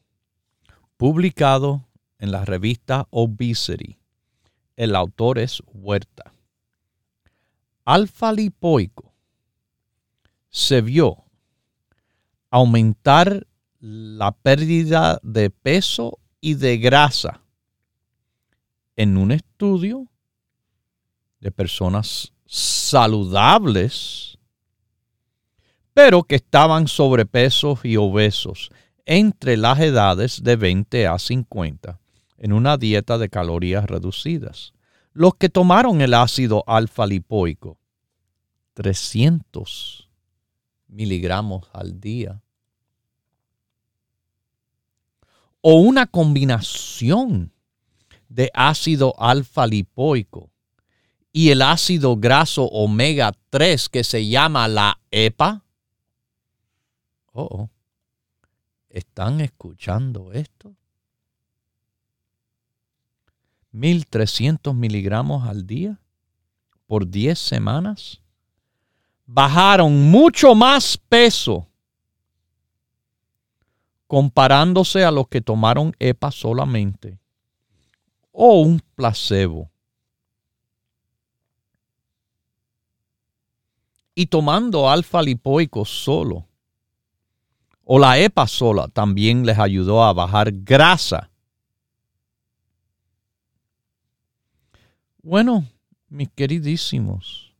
[0.97, 1.88] publicado
[2.18, 3.99] en la revista Obesity.
[4.76, 6.32] El autor es Huerta.
[7.84, 9.13] Alfa lipoico
[10.49, 11.24] se vio
[12.49, 13.45] aumentar
[13.80, 17.41] la pérdida de peso y de grasa
[18.95, 20.07] en un estudio
[21.39, 24.38] de personas saludables,
[25.93, 28.69] pero que estaban sobrepesos y obesos
[29.05, 31.99] entre las edades de 20 a 50
[32.38, 34.73] en una dieta de calorías reducidas.
[35.13, 37.78] Los que tomaron el ácido alfa lipoico,
[38.73, 40.09] 300
[40.88, 42.41] miligramos al día,
[45.68, 47.51] o una combinación
[48.30, 50.51] de ácido alfa lipoico
[51.32, 55.63] y el ácido graso omega 3 que se llama la EPA.
[57.32, 57.68] Oh,
[58.89, 60.76] ¿están escuchando esto?
[63.72, 65.99] 1300 miligramos al día
[66.86, 68.22] por 10 semanas.
[69.26, 71.68] Bajaron mucho más peso
[74.07, 77.19] comparándose a los que tomaron EPA solamente
[78.31, 79.69] o un placebo.
[84.13, 86.47] Y tomando alfa lipoico solo
[87.85, 91.29] o la EPA sola también les ayudó a bajar grasa.
[95.21, 95.65] Bueno,
[96.07, 97.53] mis queridísimos,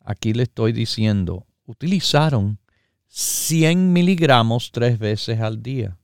[0.00, 2.58] aquí le estoy diciendo, utilizaron
[3.14, 5.98] 100 miligramos tres veces al día.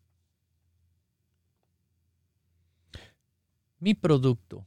[3.79, 4.67] Mi producto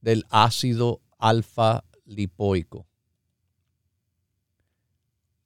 [0.00, 2.86] del ácido alfa lipoico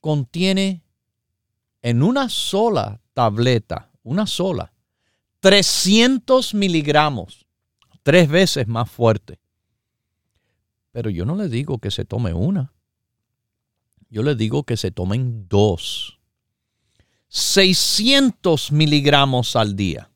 [0.00, 0.84] contiene
[1.80, 4.74] en una sola tableta, una sola,
[5.40, 7.46] 300 miligramos,
[8.02, 9.40] tres veces más fuerte.
[10.92, 12.74] Pero yo no le digo que se tome una.
[14.10, 16.18] Yo le digo que se tomen dos.
[17.28, 20.10] 600 miligramos al día.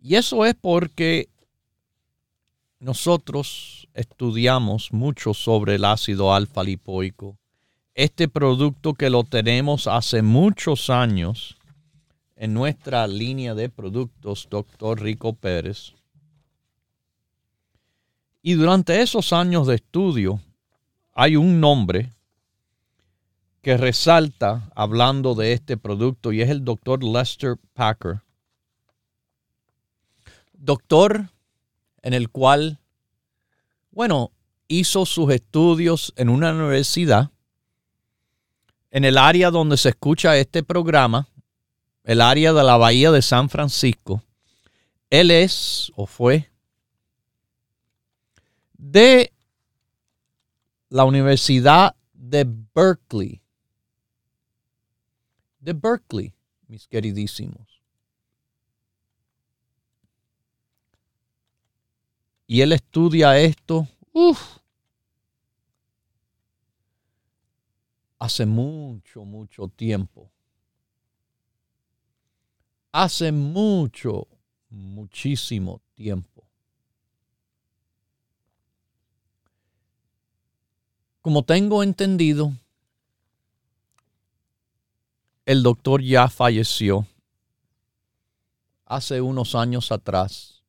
[0.00, 1.28] Y eso es porque
[2.78, 7.38] nosotros estudiamos mucho sobre el ácido alfa lipoico.
[7.94, 11.56] Este producto que lo tenemos hace muchos años
[12.36, 15.94] en nuestra línea de productos, doctor Rico Pérez.
[18.42, 20.40] Y durante esos años de estudio
[21.14, 22.12] hay un nombre
[23.66, 28.20] que resalta hablando de este producto y es el doctor Lester Packer.
[30.52, 31.30] Doctor
[32.00, 32.78] en el cual,
[33.90, 34.30] bueno,
[34.68, 37.32] hizo sus estudios en una universidad
[38.92, 41.26] en el área donde se escucha este programa,
[42.04, 44.22] el área de la bahía de San Francisco.
[45.10, 46.48] Él es o fue
[48.74, 49.32] de
[50.88, 53.42] la Universidad de Berkeley
[55.66, 56.32] de Berkeley,
[56.68, 57.82] mis queridísimos.
[62.46, 63.88] Y él estudia esto
[68.16, 70.30] hace mucho, mucho tiempo.
[72.92, 74.28] Hace mucho,
[74.70, 76.44] muchísimo tiempo.
[81.20, 82.52] Como tengo entendido,
[85.46, 87.06] el doctor ya falleció
[88.84, 90.64] hace unos años atrás.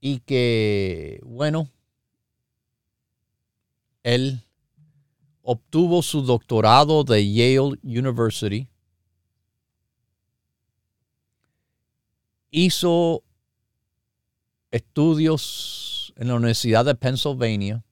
[0.00, 1.68] Y que, bueno,
[4.02, 4.42] él
[5.42, 8.66] obtuvo su doctorado de Yale University,
[12.50, 13.22] hizo
[14.70, 17.84] estudios en la Universidad de Pennsylvania,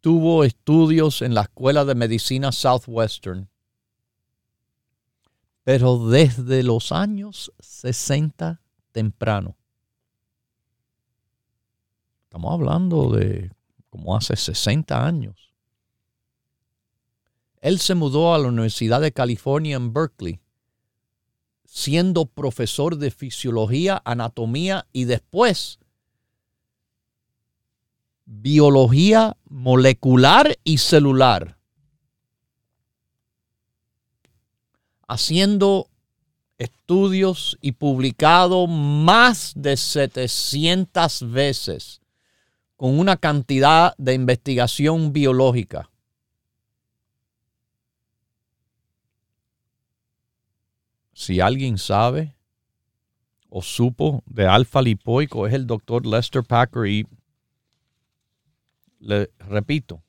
[0.00, 3.48] tuvo estudios en la Escuela de Medicina Southwestern,
[5.62, 8.60] pero desde los años 60
[8.92, 9.56] temprano.
[12.24, 13.50] Estamos hablando de
[13.90, 15.52] como hace 60 años.
[17.60, 20.40] Él se mudó a la Universidad de California en Berkeley,
[21.64, 25.78] siendo profesor de fisiología, anatomía y después
[28.32, 31.58] biología molecular y celular,
[35.08, 35.88] haciendo
[36.58, 42.00] estudios y publicado más de 700 veces
[42.76, 45.90] con una cantidad de investigación biológica.
[51.12, 52.36] Si alguien sabe
[53.48, 57.06] o supo de alfa lipoico es el doctor Lester Packer y
[59.00, 60.02] le repito,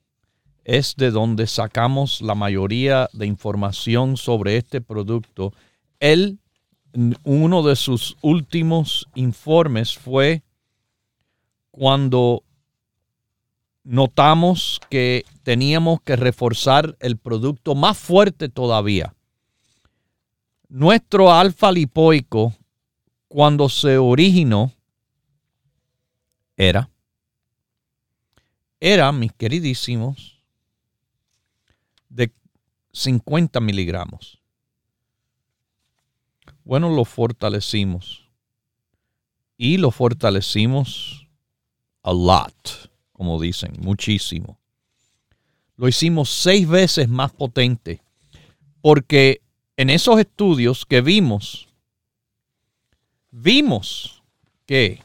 [0.63, 5.53] es de donde sacamos la mayoría de información sobre este producto.
[5.99, 6.39] Él,
[7.23, 10.43] uno de sus últimos informes fue
[11.71, 12.43] cuando
[13.83, 19.15] notamos que teníamos que reforzar el producto más fuerte todavía.
[20.69, 22.53] Nuestro alfa lipoico,
[23.27, 24.71] cuando se originó,
[26.55, 26.90] era
[28.81, 30.41] era, mis queridísimos,
[32.09, 32.31] de
[32.91, 34.39] 50 miligramos.
[36.63, 38.27] Bueno, lo fortalecimos.
[39.55, 41.27] Y lo fortalecimos
[42.01, 44.59] a lot, como dicen, muchísimo.
[45.75, 48.01] Lo hicimos seis veces más potente.
[48.81, 49.41] Porque
[49.77, 51.67] en esos estudios que vimos,
[53.29, 54.23] vimos
[54.65, 55.03] que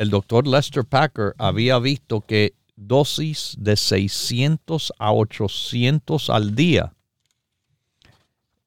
[0.00, 6.94] el doctor Lester Packer había visto que dosis de 600 a 800 al día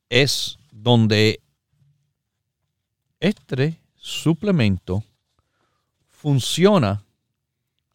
[0.10, 1.42] es donde
[3.20, 5.04] este suplemento
[6.08, 7.04] funciona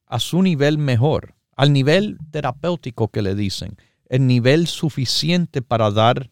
[0.07, 3.77] a su nivel mejor, al nivel terapéutico que le dicen,
[4.09, 6.29] el nivel suficiente para dar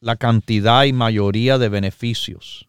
[0.00, 2.66] la cantidad y mayoría de beneficios.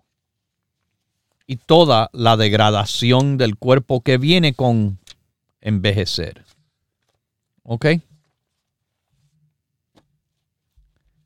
[1.46, 4.98] y toda la degradación del cuerpo que viene con
[5.60, 6.44] envejecer.
[7.62, 7.86] ¿Ok?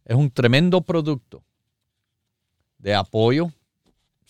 [0.05, 1.43] Es un tremendo producto
[2.81, 3.53] de apoyo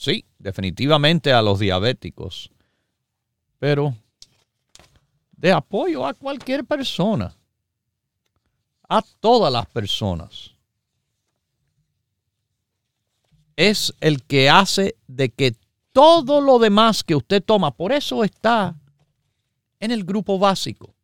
[0.00, 2.50] sí, definitivamente a los diabéticos,
[3.58, 3.94] pero
[5.32, 7.36] de apoyo a cualquier persona,
[8.88, 10.52] a todas las personas.
[13.56, 15.54] Es el que hace de que
[15.92, 18.74] todo lo demás que usted toma, por eso está
[19.80, 20.94] en el grupo básico.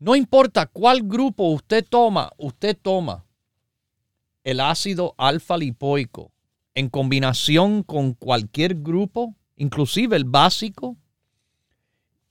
[0.00, 3.24] No importa cuál grupo usted toma, usted toma
[4.42, 6.33] el ácido alfa lipoico
[6.74, 10.96] en combinación con cualquier grupo, inclusive el básico,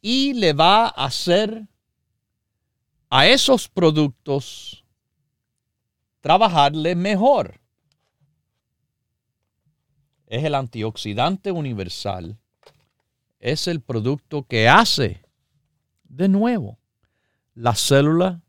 [0.01, 1.67] y le va a hacer
[3.09, 4.83] a esos productos
[6.19, 7.61] trabajarle mejor.
[10.27, 12.39] Es el antioxidante universal.
[13.39, 15.21] Es el producto que hace
[16.05, 16.79] de nuevo
[17.53, 18.41] la célula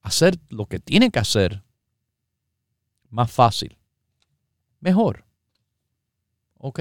[0.00, 1.64] hacer lo que tiene que hacer
[3.10, 3.76] más fácil,
[4.86, 5.24] mejor.
[6.58, 6.80] ¿Ok?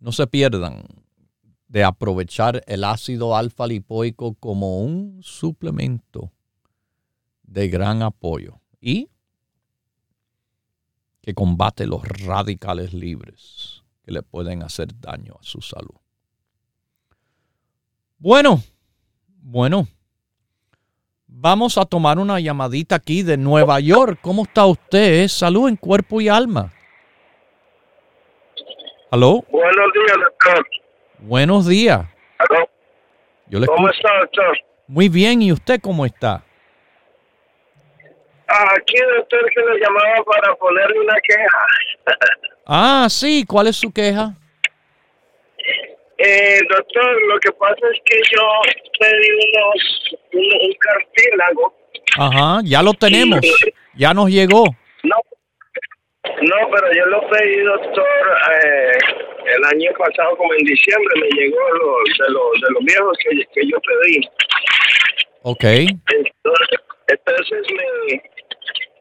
[0.00, 0.82] No se pierdan
[1.66, 6.32] de aprovechar el ácido alfa lipoico como un suplemento
[7.42, 9.10] de gran apoyo y
[11.20, 16.00] que combate los radicales libres que le pueden hacer daño a su salud.
[18.16, 18.62] Bueno,
[19.42, 19.86] bueno,
[21.40, 24.18] vamos a tomar una llamadita aquí de Nueva York.
[24.20, 25.28] ¿Cómo está usted?
[25.28, 26.72] Salud en cuerpo y alma.
[29.10, 29.44] ¿Aló?
[29.50, 30.66] Buenos días, doctor.
[31.20, 32.00] Buenos días.
[32.38, 32.68] ¿Aló?
[33.46, 34.08] Yo le ¿Cómo escucho.
[34.08, 34.58] está, doctor?
[34.88, 36.42] Muy bien, ¿y usted cómo está?
[38.46, 41.66] Aquí, doctor, que le llamaba para ponerle una queja.
[42.70, 44.34] Ah, sí, ¿cuál es su queja?
[46.18, 48.42] Eh, doctor, lo que pasa es que yo
[48.98, 51.74] pedí unos, un, un cartílago.
[52.18, 53.40] Ajá, ya lo tenemos.
[53.94, 54.64] Ya nos llegó.
[55.04, 55.16] No,
[56.42, 58.06] no, pero yo lo pedí, doctor,
[58.64, 58.92] eh,
[59.56, 63.30] el año pasado, como en diciembre, me llegó lo, de, los de los viejos que,
[63.54, 64.28] que yo pedí.
[65.42, 65.64] Ok.
[65.64, 68.22] Entonces, entonces me,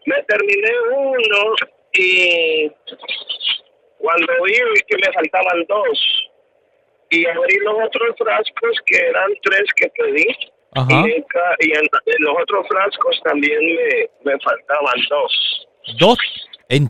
[0.06, 1.56] me terminé uno
[1.94, 2.72] y
[3.98, 4.54] cuando vi
[4.88, 6.17] que me faltaban dos.
[7.10, 10.28] Y abrí los otros frascos que eran tres que pedí.
[10.76, 10.92] Ajá.
[11.08, 15.68] Y, en, ca- y en- en los otros frascos también me, me faltaban dos.
[16.00, 16.18] Dos.
[16.70, 16.90] En,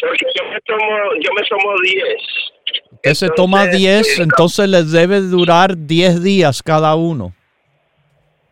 [0.00, 0.88] Porque yo me tomo,
[1.20, 2.22] yo me tomo diez.
[2.92, 7.32] usted se toma 10, eh, entonces les debe durar 10 días cada uno.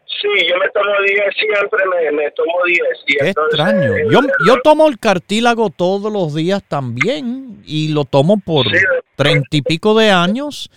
[0.07, 2.99] Sí, yo me tomo diez siempre, me, me tomo diez.
[3.09, 3.97] Y Qué entonces, extraño.
[3.97, 8.79] eh, Yo, yo tomo el cartílago todos los días también y lo tomo por Sí.
[9.17, 10.71] treinta y pico de años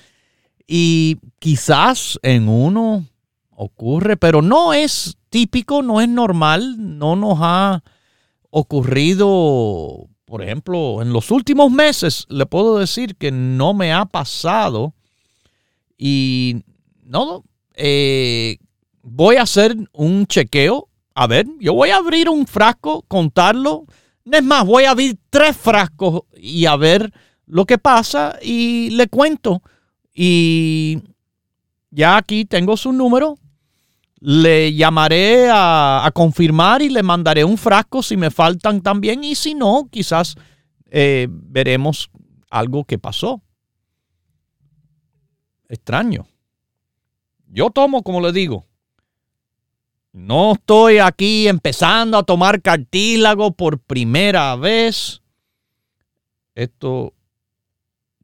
[0.68, 3.06] y quizás en uno
[3.52, 7.84] ocurre, pero no es típico, no es normal, no nos ha
[8.50, 14.94] ocurrido, por ejemplo, en los últimos meses, le puedo decir que no me ha pasado
[15.98, 16.64] y
[17.04, 17.44] no,
[17.76, 18.58] eh,
[19.02, 20.90] voy a hacer un chequeo.
[21.14, 23.86] A ver, yo voy a abrir un frasco, contarlo.
[24.30, 27.14] Es más, voy a abrir tres frascos y a ver
[27.46, 29.62] lo que pasa y le cuento.
[30.16, 31.04] Y
[31.92, 33.38] ya aquí tengo su número.
[34.22, 39.24] Le llamaré a, confirmar y le mandaré un frasco si me faltan también.
[39.24, 40.36] Y si no, quizás
[40.90, 42.10] eh, veremos
[42.50, 43.42] algo que pasó.
[45.68, 46.26] Extraño.
[47.48, 48.66] Yo tomo, como le digo,
[50.16, 55.22] no estoy aquí empezando a tomar cartílago por primera vez.
[56.56, 57.15] Esto,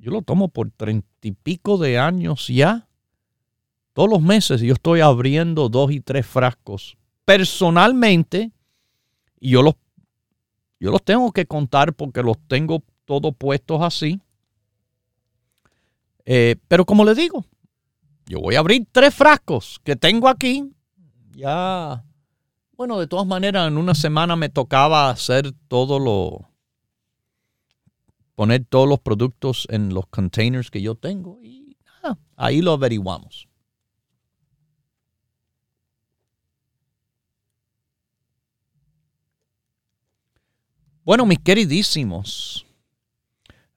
[0.02, 2.88] yo lo tomo por treinta y pico de años ya.
[3.94, 8.52] Todos los meses yo estoy abriendo dos y tres frascos personalmente
[9.40, 9.76] y yo los,
[10.80, 14.20] yo los tengo que contar porque los tengo todos puestos así.
[16.26, 17.46] Eh, pero como le digo,
[18.26, 20.72] yo voy a abrir tres frascos que tengo aquí.
[21.36, 22.04] Ya,
[22.76, 26.51] bueno, de todas maneras, en una semana me tocaba hacer todo lo,
[28.42, 33.48] poner todos los productos en los containers que yo tengo y nada, ahí lo averiguamos.
[41.04, 42.66] Bueno, mis queridísimos,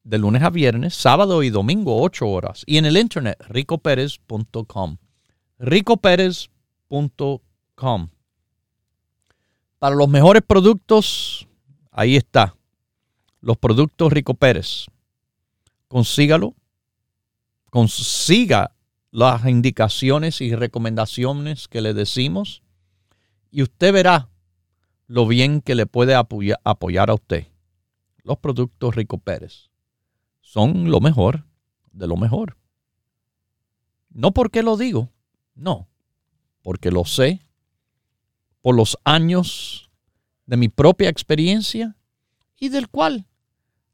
[0.05, 2.63] de lunes a viernes, sábado y domingo 8 horas.
[2.67, 4.99] Y en el internet, ricoperez.com.
[5.59, 8.09] ricoperez.com.
[9.79, 11.49] Para los mejores productos
[11.99, 12.55] Ahí está.
[13.41, 14.87] Los productos Rico Pérez.
[15.89, 16.55] Consígalo.
[17.71, 18.71] Consiga
[19.11, 22.63] las indicaciones y recomendaciones que le decimos
[23.51, 24.29] y usted verá
[25.09, 27.49] lo bien que le puede apoyar a usted.
[28.23, 29.71] Los productos Rico Pérez
[30.43, 31.47] son lo mejor
[31.93, 32.57] de lo mejor.
[34.11, 35.11] No porque lo digo,
[35.55, 35.89] no,
[36.63, 37.41] porque lo sé
[38.61, 39.91] por los años
[40.47, 41.97] de mi propia experiencia
[42.57, 43.27] y del cual